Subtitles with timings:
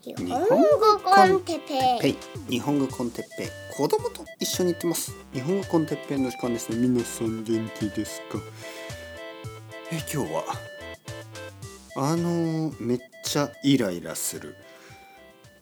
[0.00, 0.46] 日本語
[1.00, 2.16] コンテッペペイ。
[2.48, 3.46] 日本語コンテッペイ。
[3.76, 5.12] 子供と一緒に行ってます。
[5.32, 6.70] 日本語コンテッペイの時間です。
[6.70, 8.38] ね皆さん元気ですか？
[9.90, 10.44] え今日は？
[11.96, 14.54] あのめっちゃイライラする。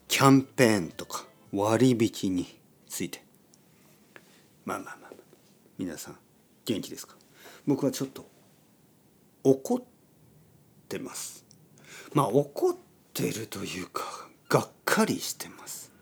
[0.06, 2.46] キャンペーンとか割引に
[2.90, 3.24] ついて。
[4.66, 5.22] まあまあまあまあ。
[5.78, 6.16] 皆さん
[6.66, 7.16] 元気ですか？
[7.66, 8.26] 僕はちょっと
[9.44, 9.82] 怒っ
[10.90, 11.46] てます。
[12.12, 12.76] まあ怒っ
[13.14, 15.92] てるというかがっかりしてます。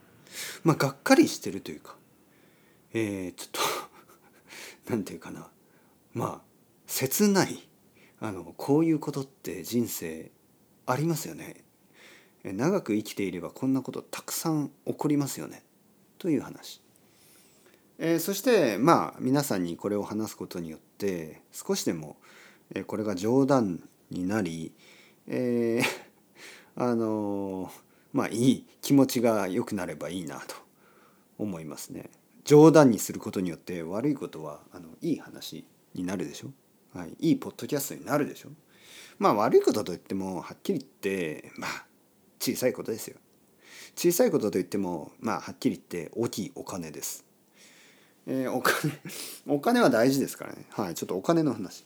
[0.63, 1.97] まあがっかりしてるというか
[2.93, 3.61] えー、ちょっと
[4.91, 5.51] なんていうかな。
[6.13, 6.55] まあ
[6.87, 7.69] 切ない
[8.21, 10.31] あのこういうことって人生
[10.87, 11.65] ありますよね。
[12.45, 15.65] 長く生きていればこんなことたくさん起こりますよね。
[16.19, 16.81] という話。
[17.99, 22.17] えーそしてまあ皆さんにこれを話すことによって少しでも、
[22.75, 24.73] えーこれが冗談になり、
[25.27, 25.85] えー
[26.77, 30.55] あのーまあいい気持ちが良くなればいいなと
[31.37, 32.09] 思いますね。
[32.45, 36.49] 冗談にすることによって悪いことはあのいい話になるでしょ、
[36.99, 38.51] はい、いいポッドキャストになるでしょ？
[39.19, 41.87] まあ悪いことといってもはっきり言ってまあ
[42.39, 43.17] 小さいことですよ。
[43.97, 47.25] 小さいことといってもまあはっきり言って大きいお金です。
[48.27, 48.93] えーお金
[49.47, 50.67] お金は大事ですからね。
[50.71, 50.95] はい。
[50.95, 51.85] ちょっとお金の話。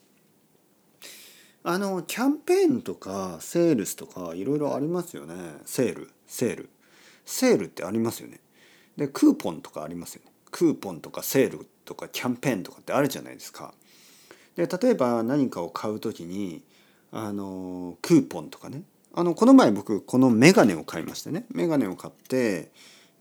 [1.65, 5.35] あのキャンペーンとかセールスとかいろいろありますよね。
[5.65, 6.11] セール。
[6.29, 6.71] セール。
[7.25, 8.41] セールってありますよね。
[8.97, 10.33] でクーポンとかありますよね。
[10.51, 13.75] クーポンとかセールとかキャンペーンとかってあるじゃないですか。
[14.57, 16.63] で例えば何かを買う時に
[17.13, 18.83] あのクーポンとかね。
[19.15, 21.47] あのこの前僕このメガネを買いましてね。
[21.51, 22.71] メガネを買って、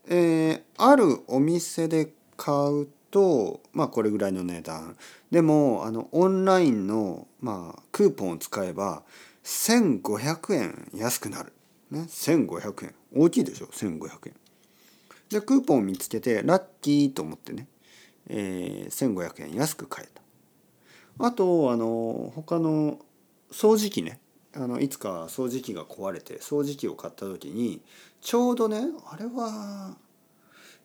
[0.08, 4.96] えーあるお店で買うとまあこれぐらいの値段。
[5.32, 9.04] でもあのオンラインの、まあ、クーポンを使えば
[9.44, 11.54] 1,500円安くなる、
[11.92, 12.96] ね、1,500円。
[13.16, 14.36] 大きいでしょ？1,500円。
[15.30, 17.68] でクーポンを見つけてラッキーと思ってね、
[18.30, 20.22] えー1,500円安く買えた。
[21.28, 23.00] あとあの他の
[23.52, 24.20] 掃除機ね。
[24.56, 27.82] あのいつか掃除機が壊れて掃除機を買った時に
[28.22, 29.96] ちょうどねあれは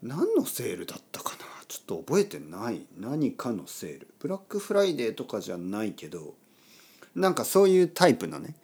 [0.03, 1.45] 何のセールだったかな？
[1.69, 2.85] ちょっと覚えてない。
[2.99, 4.09] 何かのセール。
[4.19, 6.35] ブラックフライデーとかじゃないけど
[7.15, 8.57] なんかそういうタイプのね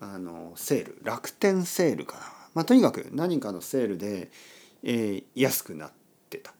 [0.00, 0.98] あのセール。
[1.02, 2.22] 楽天セールかな、
[2.58, 4.32] まあ、とにかく何かのセールで、
[4.82, 5.92] えー安くなっ
[6.28, 6.52] てた。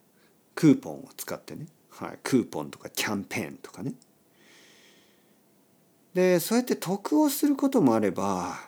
[0.55, 3.95] クーポンを使ってね、はい、クーポンとかキャンペーンとかね。
[6.15, 8.61] でそうやって得をすることもあれば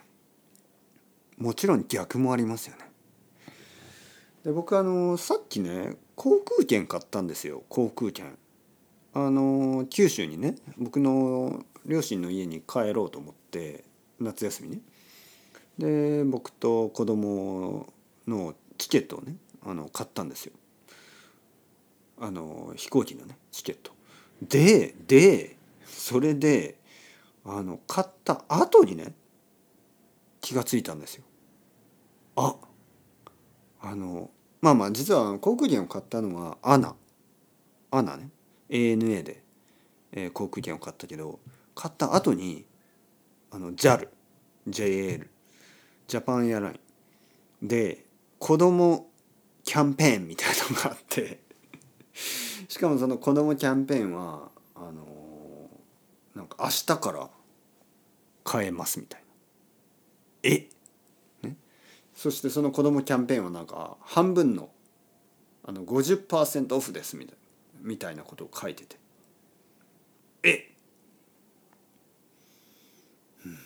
[1.39, 2.91] もちろん逆もありますよね。
[4.45, 7.63] で僕あのさっきね航空券買ったんですよ。
[7.69, 8.37] 航空券。
[9.15, 13.85] あの九州にね僕の両親の家に帰ろうと思って
[14.19, 14.81] 夏休みね。
[15.81, 17.87] で僕と子供
[18.29, 20.53] のチケットをねあの買ったんですよ。
[22.21, 23.93] あの飛行機のねチケット。
[24.43, 26.77] ででそれで
[27.47, 29.15] あの買った後にね
[30.43, 31.25] 気がついたんですよ。
[32.37, 32.57] あ
[33.81, 34.31] あの
[34.61, 38.29] まあまあ実は航空券を買ったのは ANA。ANA ね。
[38.69, 39.43] ANA で、
[40.13, 41.41] えー航空券を買ったけど
[41.75, 42.67] 買った後に
[43.51, 44.09] あの JAL
[44.69, 45.27] JAL
[46.11, 47.69] Japan Airline。
[47.69, 48.05] で
[48.41, 49.11] 子供
[49.65, 51.41] キャンペーンみたいなのがあって。
[52.69, 57.31] しかもその子供キャンペーンはあのーなんか明日から
[58.43, 59.27] 買えますみたいな。
[60.43, 60.69] え？
[62.13, 64.71] そしてその子供キャンペーンはなんか半分の
[65.63, 67.41] あの50%オフですみたいな
[67.83, 68.99] みたいなことを書いてて。
[70.43, 70.75] え
[73.47, 73.59] うん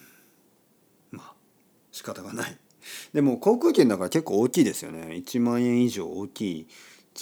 [1.12, 1.34] まあ
[2.04, 2.56] 仕方がない。
[3.14, 5.14] でも航空券だから結構大きいですよね。
[5.14, 6.68] 1万円以上大きい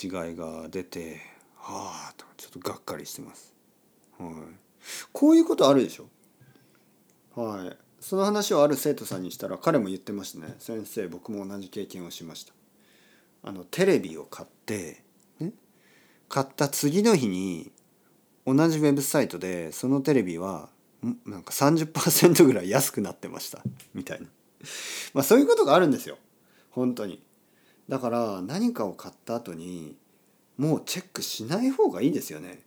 [0.02, 1.20] 違いが出て
[1.54, 3.54] はあとちょっとがっかりしてます。
[4.18, 4.32] はい。
[5.12, 6.08] こういうことあるでしょ？
[7.40, 7.76] はい。
[8.00, 10.56] その話をある生徒さんにしたら彼も言ってましたね。
[10.58, 12.52] 先生僕も同じ経験をしました。
[13.44, 15.04] あのテレビを買って、
[15.38, 15.52] ね、
[16.28, 17.70] 買った次の日に
[18.44, 20.70] 同じウェブサイトでそのテレビは
[21.04, 21.30] ん？
[21.30, 23.62] なんか30%ぐらい安くなってました。
[23.94, 24.26] みたいな。
[25.14, 26.18] まあそういうことがあるんですよ。
[26.70, 27.22] 本当に。
[27.88, 29.96] だから何かを買った後に
[30.56, 32.62] もうチェックしない方がいいですよね。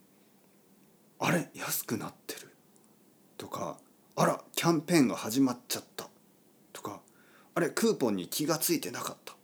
[1.18, 2.50] あれ安くなってる。
[3.38, 3.78] とか
[4.14, 6.08] あらキャンペーンが始まっちゃった。
[6.72, 7.00] とか
[7.54, 9.34] あれクーポンに気がついてなかった。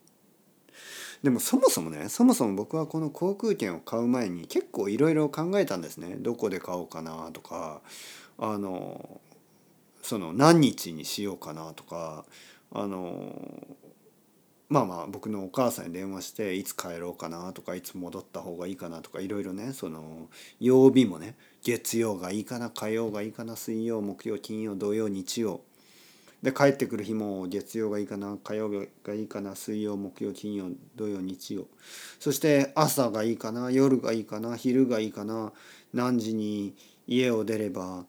[1.23, 6.17] でもそもそもねそもそも僕はこの航空券を買う前に結構いろいろ考えたんですね。
[6.19, 7.81] どこで買おうかなとか
[8.39, 9.21] あの
[10.03, 12.25] その何日にしようかなとか
[12.73, 13.35] あの
[14.69, 20.29] まあまあ僕のお母さんに電話していつ帰ろうかなとかいつ戻った方がいいかなとかいろいろねその
[20.61, 25.61] 曜日もね月曜がいいかな火曜がいいかな水曜木曜金曜土曜日曜。
[26.43, 31.67] で帰ってくる日も月曜がいいかな火曜がいいかな水曜木曜金曜土曜日曜。
[32.19, 35.53] そして朝がいいかな夜がいいかな昼がいいかな
[35.93, 36.75] 何時に
[37.07, 38.07] 家を出れば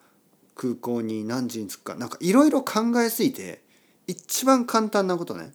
[0.55, 3.63] 空港に何時に着くかなんかいろいろ考えすぎて
[4.07, 5.53] 一番簡単なことね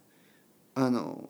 [0.74, 1.28] あの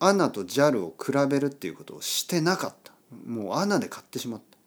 [0.00, 2.92] アナと JAL を比べるっていうことをしてなかった。
[3.26, 4.58] もうアナで買ってしまった。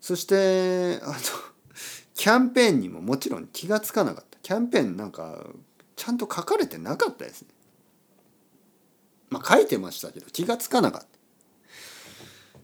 [0.00, 1.14] そしてあの
[2.14, 4.38] キャンペーンにももちろん気が付かなかった。
[4.42, 5.46] キャンペーンなんか
[5.96, 7.48] ちゃんと書かれてなかったですね。
[9.30, 11.08] まあ書いてましたけど気が付かなかった。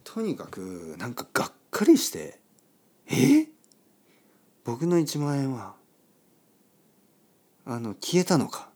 [0.05, 2.39] とにかくなんかがっかりして
[3.11, 3.49] え？
[4.65, 5.75] 僕の1万円は
[7.67, 8.71] あの消えたのか？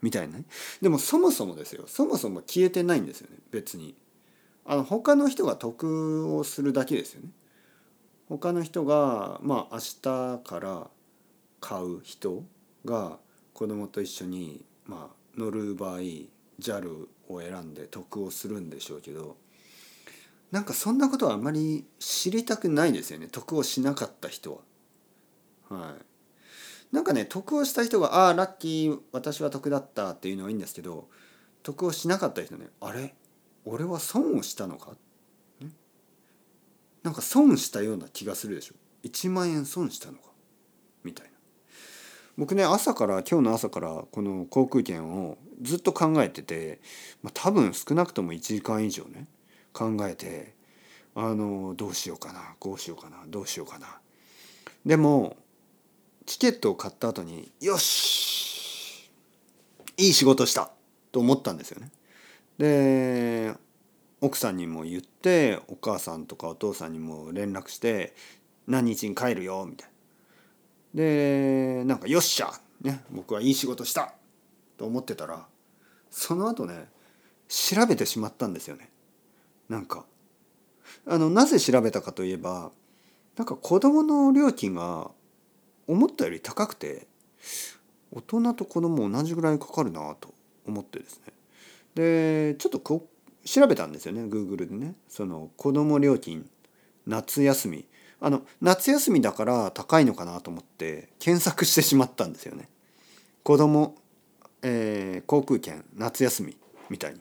[0.00, 0.44] みたいなね。
[0.80, 1.84] でもそもそもですよ。
[1.86, 3.36] そもそも消えてないんですよね。
[3.50, 3.96] 別に。
[4.64, 7.30] あの他の人が得をするだけですよね。
[8.28, 10.90] 他の人がまあ明日から
[11.60, 12.44] 買う人
[12.84, 13.18] が
[13.54, 16.00] 子供と一緒にまあ乗る場合
[16.60, 19.36] JAL を選んで得をするんでしょうけど
[20.50, 23.28] なんかそんなことはあまり知りたくないですよね。
[23.30, 24.58] 得をしなかった人は。
[25.68, 26.94] はい。
[26.94, 31.08] なんかね得をした人が「ああラッキー私は得だった」っていうのはいいんですけど
[31.62, 33.14] 得をしなかった人ね「あれ？
[33.66, 34.96] 俺は損をしたのか?」
[37.02, 38.74] なんか損したような気がするでしょ。
[39.04, 40.30] 1万円損したのか？
[41.04, 41.32] みたいな。
[42.36, 46.80] 僕ね朝から今日の朝からこの航空券をずっと考えてて、
[47.22, 49.26] まあ、多分少なくとも1時間以上ね
[49.72, 50.54] 考えて
[51.14, 54.00] あのどうしようかなこうしようかなどうしようかな。
[54.86, 55.36] でも
[56.28, 59.10] チケットを買った後によし
[59.96, 60.70] いい仕事した
[61.10, 61.90] と思ったんですよね。
[62.58, 63.54] で
[64.20, 68.14] 奥さんにも言ってお母さんとかお父さんにも連絡して
[68.66, 71.02] 何日に帰るよみたいな。
[71.02, 72.52] でなんかよっしゃ、
[72.82, 74.12] ね、僕はいい仕事した
[74.76, 75.46] と思ってたら
[76.10, 76.90] その後ね
[77.48, 78.90] 調べてしまったんですよね。
[79.70, 80.04] なんか
[81.06, 82.70] あのなぜ調べたかといえば
[83.38, 85.10] なんか子供の料金が
[85.88, 87.06] 思ったより高くて
[88.12, 90.32] 大人と子供同じぐらいかかるなと
[90.66, 91.32] 思ってですね。
[91.94, 93.08] でちょっとこ
[93.44, 94.94] 調べたんですよね Google でね。
[95.08, 96.48] その子供料金
[97.06, 97.86] 夏休み。
[98.20, 102.68] あの夏休みだから高いのかなと思って検索してしまったんですよね。
[103.42, 103.96] 子供、
[104.62, 106.56] えー、航空券夏休み
[106.90, 107.20] みたいに。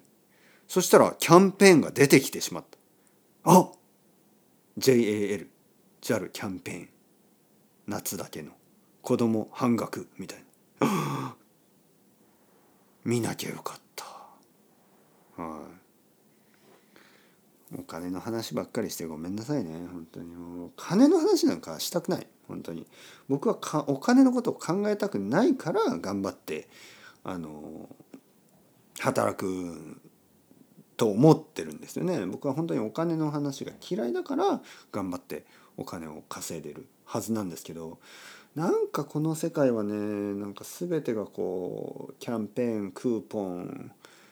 [0.68, 2.78] そしたらキャンペーンが出てきてしまった。
[3.46, 3.72] あ
[4.78, 5.48] JAL
[6.02, 6.90] JAL キャンペーン。
[7.88, 8.57] 夏だけの。
[9.08, 10.44] 子供半額みたい
[10.82, 11.38] な。
[13.06, 14.06] 見なきゃよかった。
[15.42, 15.62] は
[17.72, 17.76] い。
[17.80, 19.88] お金の話ばっかりしてごめんなさいね。
[19.90, 20.36] 本当に。
[20.36, 22.28] もう金の話なんかしたくない。
[22.50, 22.86] 本当に。
[23.30, 26.68] 僕はかお金のことを考えたくないから頑張って
[27.24, 27.88] あの
[29.00, 30.02] 働く
[30.98, 32.26] と思ってるんですよね。
[32.26, 34.62] 僕は本当にお金の話が嫌いだから
[34.92, 35.46] 頑張って
[35.78, 38.00] お金を稼いでるはずなんですけど
[38.58, 43.92] なんかこの世界はねなんか全てがこうキャンペーンクーポン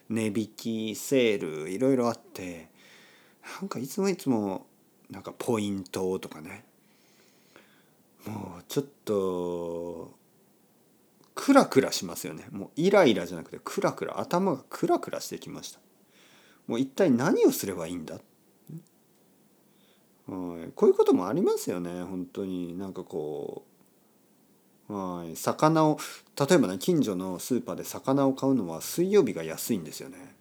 [0.10, 2.72] 値引きセールいろいろあって
[3.62, 4.65] なんかいつもいつも
[5.12, 6.65] なんかポイントとかね。
[8.25, 10.12] もうちょっと
[11.36, 12.48] クラクラしますよね。
[12.50, 15.79] もうイライラじゃなくてクラクラ頭がクラクラしてきました。
[16.65, 18.15] もう一体何をすればいいんだ？
[18.15, 18.24] はい。
[20.74, 22.75] こういうこともありますよね本当に。
[22.75, 23.75] なんかこう
[24.88, 25.36] はい。
[25.36, 25.98] 魚を
[26.39, 30.36] 例えばね近所のスーパーで魚を買うのは水曜日が安いんですよね。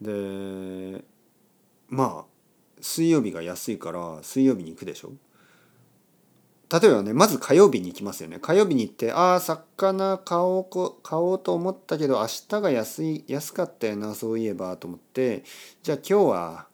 [0.00, 1.04] で
[1.88, 2.24] まあ
[2.80, 5.12] 水曜日が安いから水曜日に行くでしょ？
[6.68, 8.38] 例えばねまず火曜日に行きますよね。
[8.40, 15.44] 火曜日に行ってああ魚買おう買おうと思ったけど明日が安い安かったよなそういえばと思って
[15.82, 16.66] じゃあ今日は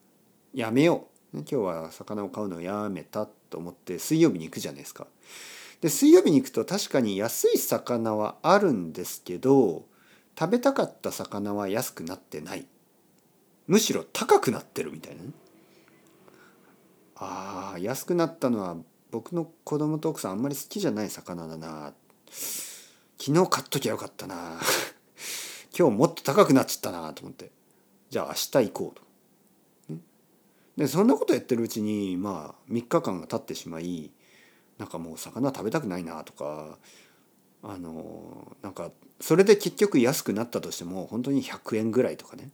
[0.54, 5.06] やめよう、今日は魚を買うのをやめたと思って水曜日に行くじゃないですか。
[5.82, 9.82] で水曜日に行くと確かに安い魚はあるんですけど
[10.38, 12.66] 食べたかった魚は安くなってない。
[13.66, 15.30] むしろ高くなってるみたいなね。
[17.16, 18.76] あ安くなったのは
[19.10, 21.92] 僕の子供と奥さんあんまり好きじゃない魚だな。
[23.18, 24.60] 昨日買っときゃよかったな。
[25.76, 27.50] 今日もっと高くなっちゃったなと思って。
[28.08, 29.02] じゃあ明日行こうと。
[30.76, 34.10] でそんなことやってるうちにまあ3日間が経ってしまい
[34.82, 36.76] なんかもう魚食べたくないなとか
[37.62, 42.50] あのなんかそれで結局安くなったとしても本当に100円ぐらいとかね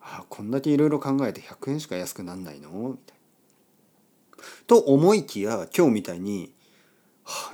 [0.00, 2.70] あこんだけいろいろ考えて100円しか安くなんないの？
[2.70, 3.16] みたい
[4.38, 4.44] な。
[4.66, 6.54] と思いきや今日みたいに、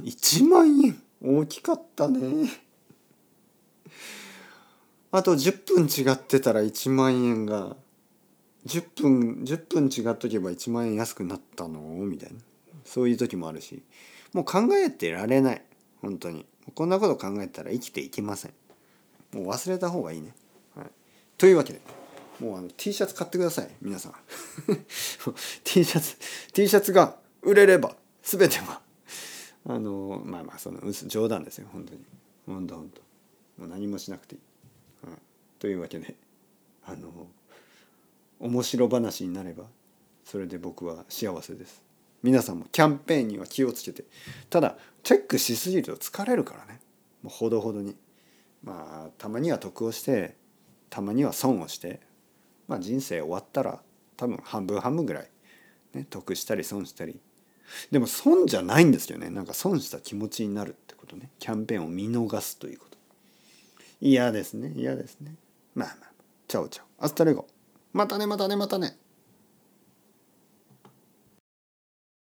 [0.04, 2.49] 1万円大きかったね。
[5.11, 7.75] あと10分違ってたら1万円が
[8.66, 11.80] 10分10分違っとけば1万円安くなったの？
[11.80, 12.38] みたいな
[12.85, 13.83] そういう時もあるし
[14.33, 15.63] もう考えてられない。
[16.01, 16.47] 本当に。
[16.75, 18.53] こんなこと考えたら生きていけません。
[19.33, 20.35] もう忘れた方がいいね、
[20.77, 20.87] はい、
[21.39, 21.81] というわけで
[22.41, 23.71] もうあの T シャツ買ってください。
[23.81, 24.15] 皆さん。
[25.65, 26.17] T シャツ
[26.53, 28.81] T シャツが売れれば全ては。
[29.67, 31.69] あのまあまあその冗談ですよ。
[31.73, 32.01] 本当に。
[32.47, 33.01] 本当本当。
[33.63, 35.19] もう何もしなくていい、はい、
[35.59, 36.15] というわけで
[36.87, 37.11] あの
[38.39, 39.65] 面白話になれば
[40.25, 41.89] それで僕は幸せです。
[42.23, 44.05] 皆さんもキャンペーンには気をつけて
[44.50, 46.81] ただチェックしすぎると疲れるからね。
[47.23, 47.97] もうほどほどに。
[48.62, 50.37] まあたまには得をして
[50.91, 52.00] たまには損をして。
[52.69, 53.81] まあ人生終わったら
[54.17, 55.31] 多分半分半分ぐらい、
[55.95, 57.19] ね、得したり損したり。
[57.91, 59.31] でも損じゃないんですよね。
[59.31, 61.31] なんか損した気持ちになるってことね。
[61.39, 62.99] キャンペーンを見逃すということ。
[64.00, 64.73] 嫌ですね。
[64.77, 65.35] 嫌ですね。
[65.75, 66.11] まあまあ。
[66.49, 67.47] Chao chao。Hasta luego。
[67.93, 68.97] またねまたねまたね。